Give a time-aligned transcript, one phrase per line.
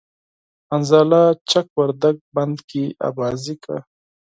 [0.69, 3.77] حنظله چک وردگ بند کی آبازی کا